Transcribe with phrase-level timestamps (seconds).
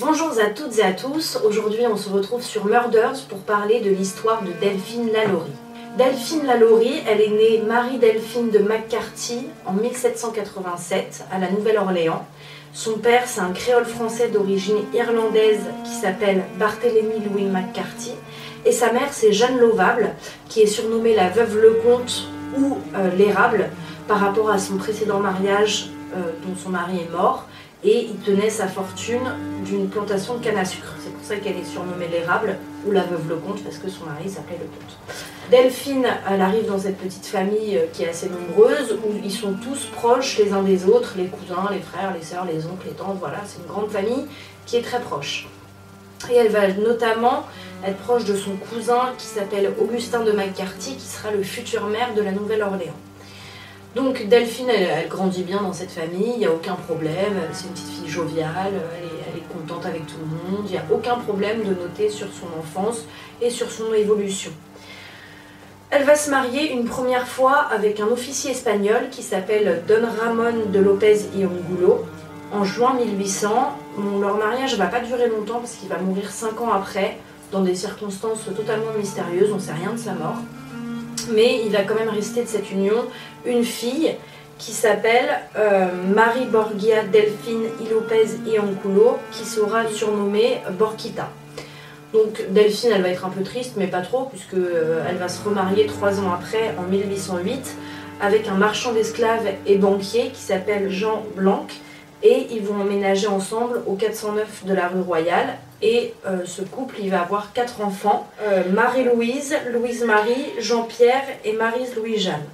[0.00, 3.90] Bonjour à toutes et à tous, aujourd'hui on se retrouve sur Murders pour parler de
[3.90, 5.52] l'histoire de Delphine Lalaurie.
[5.98, 12.24] Delphine Lalaurie, elle est née Marie-Delphine de McCarthy en 1787 à la Nouvelle-Orléans.
[12.72, 18.12] Son père, c'est un créole français d'origine irlandaise qui s'appelle Barthélemy Louis McCarthy.
[18.64, 20.14] Et sa mère, c'est Jeanne Lovable,
[20.48, 22.26] qui est surnommée la veuve Lecomte
[22.56, 23.68] ou euh, l'érable
[24.08, 27.46] par rapport à son précédent mariage euh, dont son mari est mort
[27.82, 29.34] et il tenait sa fortune
[29.64, 30.94] d'une plantation de canne à sucre.
[31.02, 34.28] C'est pour ça qu'elle est surnommée l'érable ou la veuve Lecomte parce que son mari
[34.28, 34.98] s'appelait Lecomte.
[35.50, 39.54] Delphine, elle arrive dans cette petite famille euh, qui est assez nombreuse où ils sont
[39.54, 42.92] tous proches les uns des autres, les cousins, les frères, les sœurs, les oncles, les
[42.92, 44.26] tantes, voilà, c'est une grande famille
[44.66, 45.48] qui est très proche.
[46.30, 47.46] Et elle va notamment
[47.84, 52.14] être proche de son cousin qui s'appelle Augustin de McCarthy qui sera le futur maire
[52.14, 52.94] de la Nouvelle-Orléans.
[53.96, 57.72] Donc Delphine, elle, grandit bien dans cette famille, il n'y a aucun problème, c'est une
[57.72, 61.64] petite fille joviale, elle est, contente avec tout le monde, il n'y a aucun problème
[61.64, 63.00] de noter sur son enfance
[63.42, 64.52] et sur son évolution.
[65.90, 70.66] Elle va se marier une première fois avec un officier espagnol qui s'appelle Don Ramon
[70.72, 72.04] de López y Angulo
[72.52, 73.76] en juin 1800.
[74.20, 77.18] leur mariage ne va pas durer longtemps parce qu'il va mourir 5 ans après
[77.50, 80.36] dans des circonstances totalement mystérieuses, on ne sait rien de sa mort
[81.34, 83.04] mais il va quand même rester de cette union
[83.44, 84.14] une fille
[84.58, 91.30] qui s'appelle euh, Marie Borgia Delphine Lopez Ianculo, qui sera surnommée Borquita.
[92.12, 95.28] Donc Delphine, elle va être un peu triste, mais pas trop, puisque euh, elle va
[95.28, 97.74] se remarier trois ans après, en 1808,
[98.20, 101.66] avec un marchand d'esclaves et banquier qui s'appelle Jean Blanc,
[102.22, 105.56] et ils vont emménager ensemble au 409 de la rue Royale.
[105.82, 112.44] Et euh, ce couple, il va avoir quatre enfants euh, Marie-Louise, Louise-Marie, Jean-Pierre et Marie-Louise-Jeanne.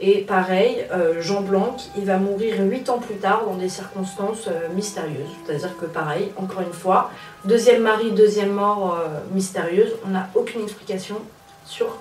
[0.00, 4.48] Et pareil, euh, Jean Blanc, il va mourir huit ans plus tard dans des circonstances
[4.74, 5.30] mystérieuses.
[5.44, 7.10] C'est-à-dire que pareil, encore une fois,
[7.44, 8.98] deuxième mari, deuxième mort
[9.32, 11.16] mystérieuse, on n'a aucune explication
[11.64, 11.98] sur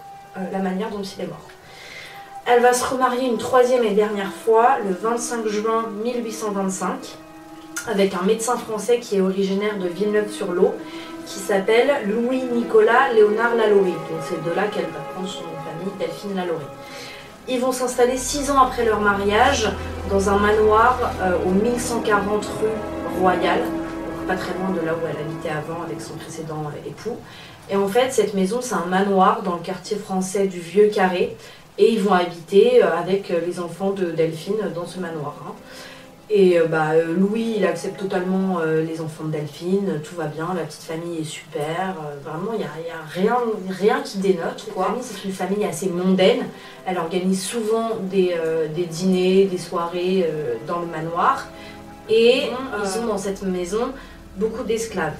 [0.51, 1.47] la manière dont il est mort.
[2.45, 7.15] Elle va se remarier une troisième et dernière fois le 25 juin 1825
[7.87, 10.73] avec un médecin français qui est originaire de Villeneuve-sur-Lot
[11.25, 13.93] qui s'appelle Louis-Nicolas Léonard Lalaurie.
[14.27, 16.65] C'est de là qu'elle va prendre son nom de famille, Delphine Lalaurie.
[17.47, 19.69] Ils vont s'installer six ans après leur mariage
[20.09, 23.61] dans un manoir euh, au 1140 rue Royale,
[24.27, 27.17] pas très loin de là où elle habitait avant avec son précédent époux.
[27.69, 31.37] Et en fait, cette maison, c'est un manoir dans le quartier français du Vieux Carré,
[31.77, 35.35] et ils vont habiter euh, avec euh, les enfants de Delphine dans ce manoir.
[35.47, 35.53] Hein.
[36.29, 40.63] Et euh, bah, Louis, il accepte totalement les enfants de Delphine, tout va bien, la
[40.63, 43.37] petite famille est super, vraiment, il n'y a, y a rien,
[43.69, 44.67] rien qui dénote.
[45.01, 46.45] C'est une famille assez mondaine,
[46.85, 48.35] elle organise souvent des,
[48.73, 50.27] des dîners, des soirées
[50.65, 51.47] dans le manoir,
[52.09, 52.49] et
[52.83, 53.91] ils ont dans cette maison
[54.37, 55.13] beaucoup d'esclaves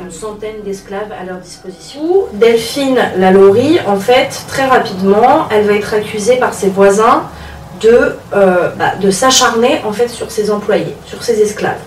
[0.00, 2.26] une centaine d'esclaves à leur disposition.
[2.34, 7.24] Delphine Lalaurie, en fait, très rapidement, elle va être accusée par ses voisins
[7.80, 11.80] de, euh, bah, s'acharner en fait sur ses employés, sur ses esclaves.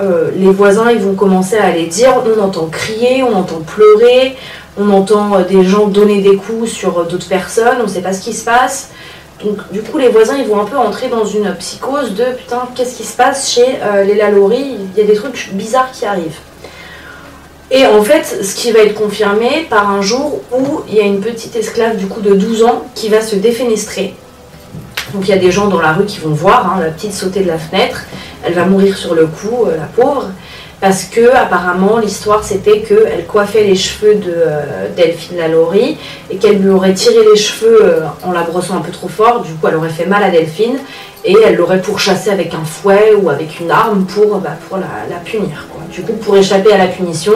[0.00, 4.36] Euh, les voisins, ils vont commencer à aller dire, on entend crier, on entend pleurer,
[4.78, 8.12] on entend euh, des gens donner des coups sur d'autres personnes, on ne sait pas
[8.12, 8.90] ce qui se passe.
[9.44, 12.68] Donc du coup, les voisins, ils vont un peu entrer dans une psychose de putain,
[12.74, 16.38] qu'est-ce qui se passe chez les Lalaurie Il y a des trucs bizarres qui arrivent.
[17.70, 21.04] Et en fait, ce qui va être confirmé par un jour où il y a
[21.04, 24.14] une petite esclave du coup de 12 ans qui va se défenestrer.
[25.12, 27.12] Donc il y a des gens dans la rue qui vont voir hein, la petite
[27.12, 28.04] sauter de la fenêtre.
[28.44, 30.30] Elle va mourir sur le coup, euh, la pauvre,
[30.80, 35.98] parce que apparemment l'histoire c'était qu'elle coiffait les cheveux de euh, Delphine Lalaurie
[36.30, 39.40] et qu'elle lui aurait tiré les cheveux euh, en la brossant un peu trop fort.
[39.40, 40.78] Du coup, elle aurait fait mal à Delphine
[41.24, 45.16] et elle l'aurait pourchassée avec un fouet ou avec une arme pour, bah, pour la,
[45.24, 45.66] punir.
[45.90, 47.32] Du coup, pour échapper à la punition,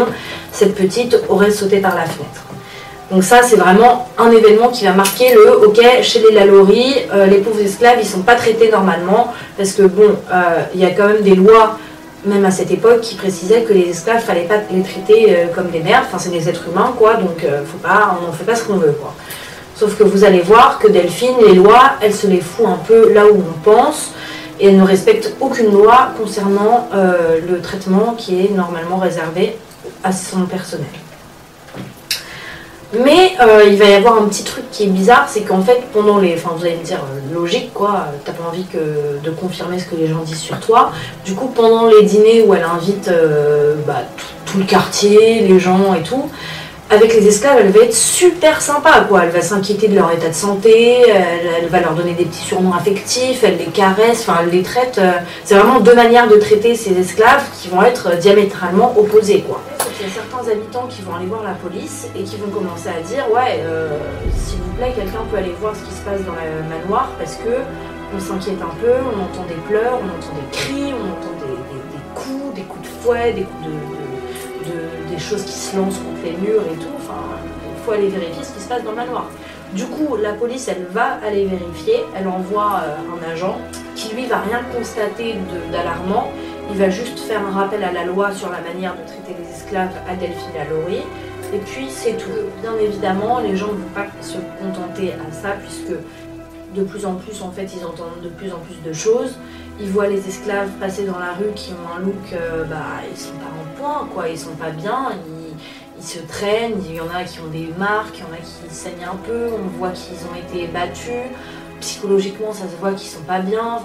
[0.52, 2.44] cette petite aurait sauté par la fenêtre.
[3.10, 7.26] Donc ça, c'est vraiment un événement qui va marquer le OK, chez les Lalaurie, euh,
[7.26, 10.14] les pauvres esclaves, ils sont pas traités normalement, parce que bon,
[10.74, 11.76] il y a quand même des lois,
[12.24, 15.70] même à cette époque, qui précisaient que les esclaves, fallait pas les traiter euh, comme
[15.70, 18.54] des merdes, enfin c'est des êtres humains, quoi, donc faut pas, on n'en fait pas
[18.54, 19.14] ce qu'on veut, quoi.
[19.74, 23.12] Sauf que vous allez voir que Delphine, les lois, elle se les fout un peu
[23.12, 24.12] là où on pense
[24.60, 29.56] et elle ne respecte aucune loi concernant euh, le traitement qui est normalement réservé
[30.04, 30.86] à son personnel.
[32.92, 35.82] Mais euh, il va y avoir un petit truc qui est bizarre, c'est qu'en fait,
[35.92, 36.34] pendant les.
[36.34, 39.86] Enfin, vous allez me dire, euh, logique quoi, t'as pas envie que, de confirmer ce
[39.86, 40.92] que les gens disent sur toi.
[41.24, 43.10] Du coup, pendant les dîners où elle invite
[43.86, 44.02] bah,
[44.44, 46.28] tout, le quartier, les gens et tout,
[46.92, 49.24] avec les esclaves, elle va être super sympa, quoi.
[49.24, 52.74] Elle va s'inquiéter de leur état de santé, elle, va leur donner des petits surnoms
[52.74, 54.98] affectifs, elle les caresse, enfin, elle les traite.
[54.98, 55.12] Euh,
[55.44, 59.62] c'est vraiment deux manières de traiter ces esclaves qui vont être diamétralement opposées, quoi.
[60.02, 63.00] Y a certains habitants qui vont aller voir la police et qui vont commencer à
[63.02, 64.00] dire Ouais, euh,
[64.34, 67.36] s'il vous plaît, quelqu'un peut aller voir ce qui se passe dans le manoir parce
[67.36, 67.62] que
[68.12, 72.20] on s'inquiète un peu, on entend des pleurs, on entend des cris, on entend des,
[72.20, 73.64] coups, des coups de fouet, des coups
[74.66, 76.90] de, des choses qui se lancent contre les murs et tout.
[76.96, 77.22] Enfin,
[77.64, 79.26] il faut aller vérifier ce qui se passe dans le manoir.
[79.72, 83.56] Du coup, la police, elle va aller vérifier, elle envoie euh, un agent
[83.94, 85.36] qui lui va rien constater
[85.70, 86.32] d'alarmant,
[86.72, 89.54] il va juste faire un rappel à la loi sur la manière de traiter les
[89.54, 91.02] esclaves à Delphine Lalaurie.
[91.52, 92.30] Et puis c'est tout.
[92.62, 95.92] Bien évidemment, les gens ne vont pas se contenter à ça puisque
[96.74, 99.36] de plus en plus, en fait, ils entendent de plus en plus de choses.
[99.80, 103.18] Ils voient les esclaves passer dans la rue qui ont un look, euh, bah, ils
[103.18, 105.12] sont pas en point, quoi, ils sont pas bien,
[105.98, 108.38] ils, se traînent, il y en a qui ont des marques, il y en a
[108.38, 111.30] qui saignent un peu, on voit qu'ils ont été battus,
[111.80, 113.78] psychologiquement ça se voit qu'ils sont pas bien,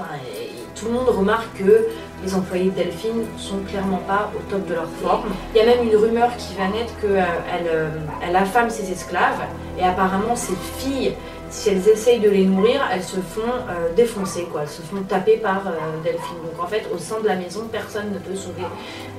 [0.74, 1.88] tout le monde remarque que
[2.24, 5.30] les employés de Delphine sont clairement pas au top de leur forme.
[5.54, 7.90] Il y a même une rumeur qui va naître qu'elle euh,
[8.28, 9.42] elle affame ses esclaves
[9.80, 11.14] et apparemment ses filles
[11.50, 14.62] si elles essayent de les nourrir, elles se font euh, défoncer, quoi.
[14.64, 16.38] Elles se font taper par euh, Delphine.
[16.44, 18.64] Donc en fait, au sein de la maison, personne ne peut sauver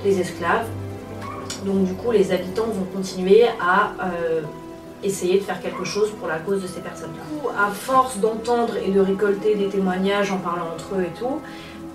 [0.05, 0.65] les esclaves.
[1.65, 4.41] Donc du coup, les habitants vont continuer à euh,
[5.03, 7.11] essayer de faire quelque chose pour la cause de ces personnes.
[7.13, 11.19] Du coup, à force d'entendre et de récolter des témoignages en parlant entre eux et
[11.19, 11.41] tout,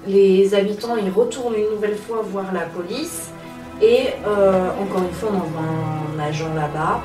[0.07, 3.31] les habitants ils retournent une nouvelle fois voir la police
[3.83, 5.63] et encore une fois on envoie
[6.15, 7.03] un agent là-bas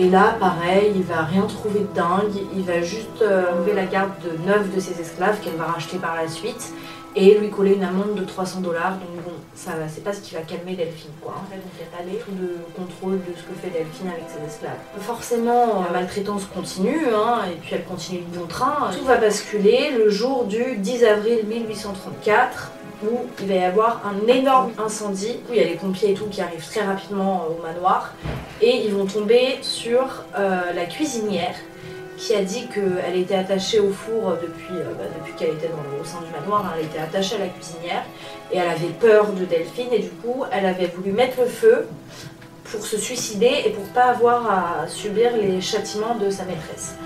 [0.00, 3.86] et là, pareil, il va rien trouver de dingue, il va juste euh, enlever la
[3.86, 6.72] garde de neuf de ses esclaves qu'elle va racheter par la suite
[7.16, 8.92] et lui coller une amende de 300 dollars.
[9.54, 11.34] Ça c'est pas ce qui va calmer Delphine quoi.
[11.36, 14.08] En fait, donc il n'y a pas tout de contrôle de ce que fait Delphine
[14.08, 14.78] avec ses esclaves.
[15.00, 18.90] Forcément, la maltraitance continue, hein, et puis elle continue de bon train.
[18.96, 22.72] Tout va basculer le jour du 10 avril 1834
[23.04, 26.14] où il va y avoir un énorme incendie, où il y a les pompiers et
[26.14, 28.12] tout qui arrivent très rapidement euh, au manoir,
[28.60, 31.54] et ils vont tomber sur euh, la cuisinière
[32.18, 36.00] qui a dit qu'elle était attachée au four depuis, euh, bah, depuis qu'elle était dans,
[36.00, 36.72] au sein du manoir, hein.
[36.78, 38.02] elle était attachée à la cuisinière,
[38.52, 41.86] et elle avait peur de Delphine, et du coup elle avait voulu mettre le feu
[42.64, 46.96] pour se suicider et pour pas avoir à subir les châtiments de sa maîtresse.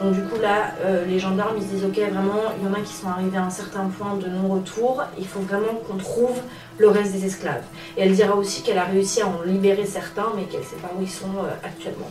[0.00, 2.72] Donc du coup là, euh, les gendarmes ils se disent ok vraiment, il y en
[2.72, 6.40] a qui sont arrivés à un certain point de non-retour, il faut vraiment qu'on trouve
[6.78, 7.64] le reste des esclaves.
[7.96, 10.76] Et elle dira aussi qu'elle a réussi à en libérer certains, mais qu'elle ne sait
[10.76, 12.08] pas où ils sont euh, actuellement.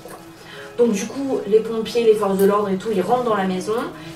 [0.82, 3.44] Donc du coup, les pompiers, les forces de l'ordre et tout, ils rentrent dans la
[3.44, 3.76] maison,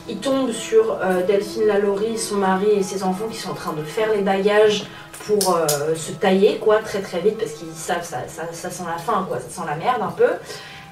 [0.09, 3.73] ils tombent sur euh, Delphine Lalaurie, son mari et ses enfants qui sont en train
[3.73, 4.85] de faire les bagages
[5.27, 5.59] pour
[5.95, 9.39] se tailler quoi très très vite parce qu'ils savent ça, ça, sent la faim quoi,
[9.39, 10.29] ça sent la merde un peu.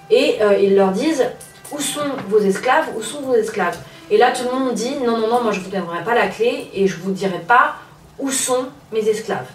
[0.10, 1.24] Et ils leur disent
[1.72, 2.90] où sont vos esclaves?
[2.96, 3.78] Où sont vos esclaves
[4.12, 6.16] Et là, tout le monde dit non, non, non, moi je ne vous donnerai pas
[6.16, 7.76] la clé et je ne vous dirai pas
[8.20, 9.50] où sont mes esclaves.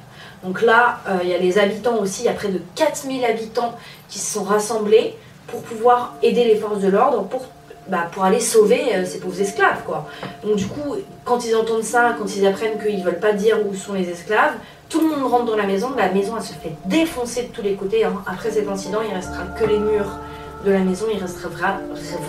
[0.44, 3.24] Donc là, euh, il y a les habitants aussi, il y a près de 4000
[3.24, 3.76] habitants
[4.08, 5.16] qui se sont rassemblés
[5.48, 7.42] pour pouvoir aider les forces de l'ordre pour,
[7.88, 9.82] bah, aller sauver euh, ces pauvres esclaves.
[9.84, 10.06] Quoi.
[10.44, 13.58] Donc du coup, quand ils entendent ça, quand ils apprennent qu'ils ne veulent pas dire
[13.66, 14.54] où sont les esclaves,
[14.88, 17.62] tout le monde rentre dans la maison, la maison elle se fait défoncer de tous
[17.62, 18.04] les côtés.
[18.04, 18.22] Hein.
[18.26, 20.18] Après cet incident, il restera que les murs
[20.64, 21.48] de la maison, il resterait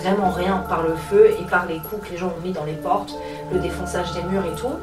[0.02, 2.64] vraiment rien par le feu et par les coups que les gens ont mis dans
[2.64, 3.16] les portes,
[3.52, 4.74] le défonçage des murs et tout.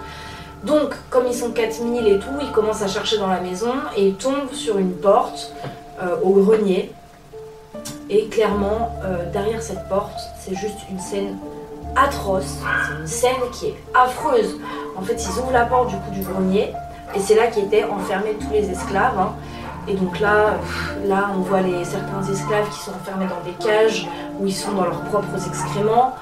[0.64, 4.12] Donc, comme ils sont 4000 et tout, ils commencent à chercher dans la maison et
[4.12, 5.52] tombent sur une porte
[6.02, 6.92] euh, au grenier.
[8.08, 11.36] Et clairement, euh, derrière cette porte, c'est juste une scène
[11.96, 12.58] atroce.
[12.86, 14.58] C'est une scène qui est affreuse.
[14.96, 16.72] En fait, ils ouvrent la porte du coup du grenier
[17.14, 19.18] et c'est là qu'étaient enfermés tous les esclaves.
[19.18, 19.34] Hein.
[19.88, 20.58] Et donc là,
[21.34, 24.08] on voit les, certains esclaves qui sont enfermés dans des cages
[24.38, 26.16] où ils sont dans leurs propres excréments.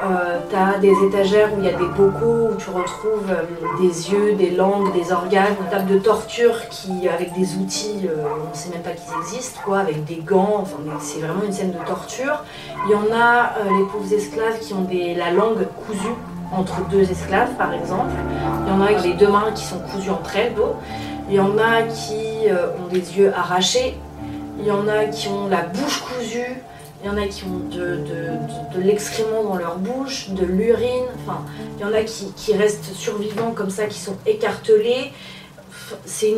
[0.00, 3.42] Euh, T'as des étagères où il y a des bocaux où tu retrouves euh,
[3.80, 8.24] des yeux, des langues, des organes, une table de torture qui, avec des outils, euh,
[8.46, 10.60] on ne sait même pas qu'ils existent, quoi, avec des gants.
[10.60, 12.44] Enfin, c'est vraiment une scène de torture.
[12.86, 14.86] Il y en a euh, les pauvres esclaves qui ont
[15.16, 16.14] la langue cousue
[16.52, 18.12] entre deux esclaves, par exemple.
[18.66, 20.52] Il y en a avec les deux mains qui sont cousues entre elles.
[21.28, 23.98] Il y en a qui ont des yeux arrachés,
[24.58, 26.62] il y en a qui ont la bouche cousue,
[27.02, 31.42] il y en a qui ont de, l'excrément dans leur bouche, de l'urine, enfin,
[31.76, 35.12] il y en a qui, restent survivants comme ça, qui sont écartelés.
[36.04, 36.34] C'est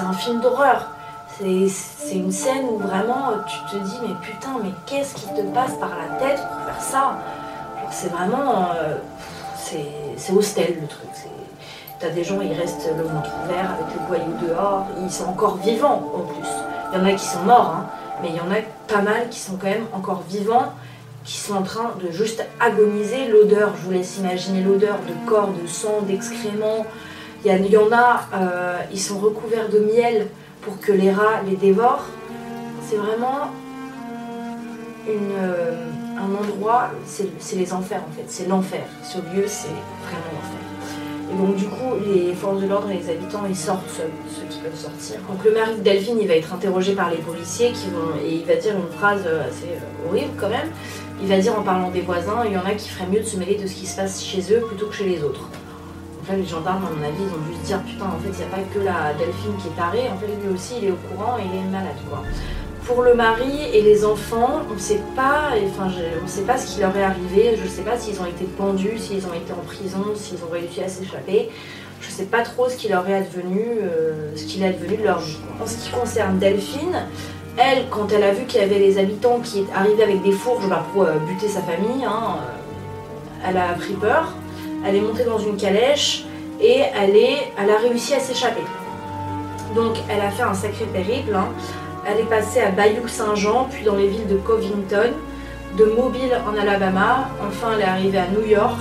[0.00, 0.90] un film d'horreur.
[1.38, 5.72] C'est une scène où vraiment tu te dis mais putain mais qu'est-ce qui te passe
[5.80, 7.18] par la tête pour faire ça?
[7.90, 8.70] C'est vraiment...
[8.76, 8.96] Euh,
[10.16, 11.08] c'est hostel le truc.
[11.98, 15.56] T'as des gens, ils restent le ventre ouvert avec le boyau dehors, ils sont encore
[15.58, 16.48] vivants en plus.
[16.92, 17.86] Il y en a qui sont morts, hein.
[18.22, 20.72] Mais il y en a pas mal qui sont quand même encore vivants,
[21.24, 23.26] qui sont en train de juste agoniser.
[23.28, 26.86] L'odeur, je vous laisse imaginer l'odeur de corps, de sang, d'excréments.
[27.44, 30.28] Il y, en a, euh, ils sont recouverts de miel
[30.60, 32.06] pour que les rats les dévorent.
[32.88, 33.50] C'est vraiment
[35.08, 35.86] euh,
[36.16, 38.84] un endroit, c'est les enfers en fait, c'est l'enfer.
[39.02, 40.71] Ce lieu, c'est vraiment l'enfer.
[41.32, 44.58] Et donc du coup, les forces de l'ordre et les habitants, ils sortent ceux qui
[44.58, 45.20] peuvent sortir.
[45.28, 48.34] Donc le mari de Delphine, il va être interrogé par les policiers qui vont, et
[48.34, 50.68] il va dire une phrase euh, assez euh, horrible quand même.
[51.22, 53.26] Il va dire en parlant des voisins, il y en a qui feraient mieux de
[53.26, 55.48] se mêler de ce qui se passe chez eux plutôt que chez les autres.
[56.20, 58.38] En fait, les gendarmes, à mon avis, ils ont juste dire putain, en fait, il
[58.38, 60.90] n'y a pas que la Delphine qui est tarée, en fait, lui aussi, il est
[60.90, 62.22] au courant et il est malade, quoi.
[62.86, 65.88] Pour le mari et les enfants, on ne sait pas, enfin,
[66.22, 67.54] on sait pas ce qui leur est arrivé.
[67.56, 70.50] Je ne sais pas s'ils ont été pendus, s'ils ont été en prison, s'ils ont
[70.50, 71.50] réussi à s'échapper.
[72.00, 74.96] Je ne sais pas trop ce qui leur est advenu, euh, ce qu'il est advenu
[74.96, 75.38] de leur vie.
[75.62, 77.06] En ce qui concerne Delphine,
[77.56, 80.68] elle, quand elle a vu qu'il y avait les habitants qui arrivaient avec des fourches
[80.68, 84.32] bah, pour euh, buter sa famille, hein, euh, elle a pris peur.
[84.84, 86.24] Elle est montée dans une calèche
[86.60, 88.64] et elle, est, elle a réussi à s'échapper.
[89.76, 91.34] Donc elle a fait un sacré périple.
[91.34, 91.48] Hein.
[92.04, 95.12] Elle est passée à Bayou-Saint-Jean, puis dans les villes de Covington,
[95.78, 97.28] de Mobile en Alabama.
[97.46, 98.76] Enfin, elle est arrivée à New York.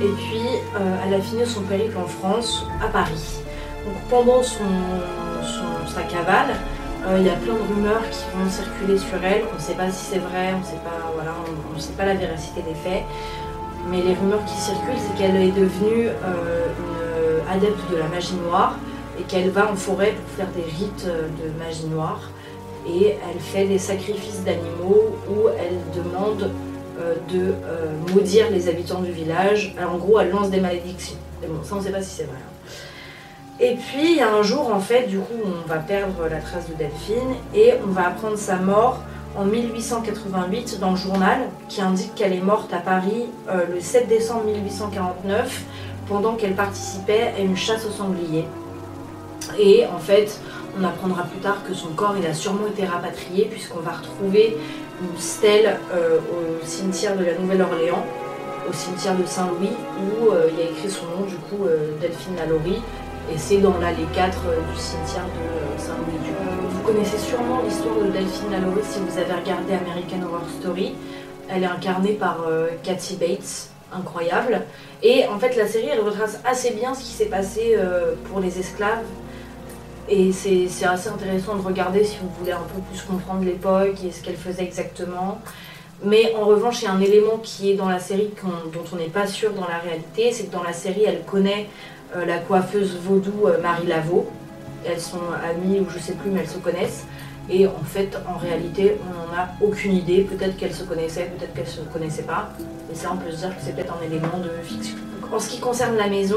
[0.00, 3.40] Et puis, euh, elle a fini son périple en France, à Paris.
[3.84, 4.64] Donc, pendant son,
[5.92, 6.54] sa cavale,
[7.06, 9.42] euh, il y a plein de rumeurs qui vont circuler sur elle.
[9.52, 11.24] On ne sait pas si c'est vrai, on ne sait pas,
[11.74, 13.02] on, sait pas la véracité des faits.
[13.90, 18.36] Mais les rumeurs qui circulent, c'est qu'elle est devenue euh, une adepte de la magie
[18.36, 18.76] noire
[19.18, 22.30] et qu'elle va en forêt pour faire des rites de magie noire
[22.86, 26.50] et elle fait des sacrifices d'animaux où elle demande
[27.00, 29.74] euh, de euh, maudire les habitants du village.
[29.80, 31.16] en gros, elle lance des malédictions.
[31.62, 32.36] ça, on ne sait pas si c'est vrai.
[32.36, 32.52] Hein.
[33.60, 37.36] Et puis, un jour, en fait, du coup, on va perdre la trace de Delphine
[37.54, 39.00] et on va apprendre sa mort
[39.36, 44.08] en 1888 dans le journal qui indique qu'elle est morte à Paris euh, le 7
[44.08, 45.62] décembre 1849
[46.08, 48.46] pendant qu'elle participait à une chasse aux sangliers.
[49.58, 50.40] Et en fait,
[50.78, 54.56] on apprendra plus tard que son corps il a sûrement été rapatrié puisqu'on va retrouver
[55.02, 58.04] une stèle euh, au cimetière de la Nouvelle-Orléans,
[58.68, 61.98] au cimetière de Saint-Louis, où euh, il y a écrit son nom, du coup, euh,
[62.00, 62.82] Delphine Lalaurie,
[63.32, 64.36] et c'est dans l'allée 4
[64.72, 66.18] du cimetière de Saint-Louis.
[66.70, 70.94] Vous connaissez sûrement l'histoire de Delphine Lalaurie si vous avez regardé American Horror Story.
[71.48, 72.44] Elle est incarnée par
[72.82, 74.62] Kathy Bates, incroyable.
[75.02, 77.76] Et en fait, la série, elle retrace assez bien ce qui s'est passé
[78.28, 79.04] pour les esclaves
[80.08, 84.10] et c'est assez intéressant de regarder si vous voulez un peu plus comprendre l'époque et
[84.10, 85.40] ce qu'elle faisait exactement.
[86.04, 88.96] Mais en revanche, il y a un élément qui est dans la série dont on
[88.96, 91.68] n'est pas sûr dans la réalité, c'est que dans la série, elle connaît
[92.16, 94.28] euh, la coiffeuse vaudou euh, Marie Laveau.
[94.84, 97.04] Elles sont amies ou je sais plus, mais elles se connaissent.
[97.48, 100.22] Et en fait, en réalité, on n'en a aucune idée.
[100.22, 102.50] Peut-être qu'elles se connaissaient, peut-être qu'elles ne se connaissaient pas.
[102.92, 104.96] Et ça, on peut se dire que c'est peut-être un élément de fiction.
[105.32, 106.36] En ce qui concerne la maison,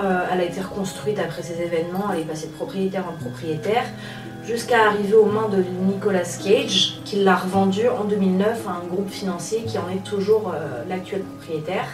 [0.00, 3.82] euh, elle a été reconstruite après ces événements, elle est passée de propriétaire en propriétaire,
[4.46, 9.10] jusqu'à arriver aux mains de Nicolas Cage, qui l'a revendue en 2009 à un groupe
[9.10, 11.88] financier qui en est toujours euh, l'actuel propriétaire.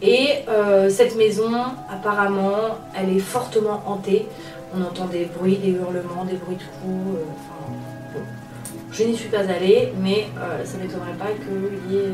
[0.00, 1.52] Et euh, cette maison,
[1.90, 4.28] apparemment, elle est fortement hantée.
[4.76, 7.18] On entend des bruits, des hurlements, des bruits de coups.
[8.92, 10.28] Je n'y suis pas allée, mais
[10.64, 12.12] ça ne m'étonnerait pas qu'il y ait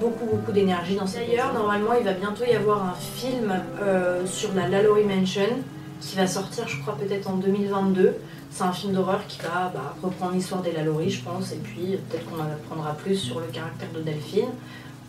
[0.00, 4.26] beaucoup beaucoup d'énergie dans cette D'ailleurs, normalement, il va bientôt y avoir un film euh,
[4.26, 5.62] sur la Lalaurie Mansion
[6.00, 8.16] qui va sortir, je crois, peut-être en 2022.
[8.50, 11.98] C'est un film d'horreur qui va bah, reprendre l'histoire des Lalaurie, je pense, et puis
[12.08, 14.48] peut-être qu'on en apprendra plus sur le caractère de Delphine.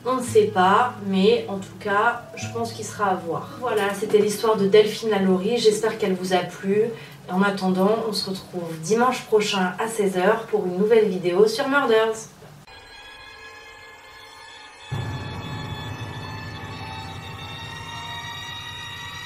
[0.05, 3.57] On ne sait pas, mais en tout cas, je pense qu'il sera à voir.
[3.59, 5.57] Voilà, c'était l'histoire de Delphine Lalaurie.
[5.57, 6.85] J'espère qu'elle vous a plu.
[7.29, 12.29] En attendant, on se retrouve dimanche prochain à 16h pour une nouvelle vidéo sur Murders.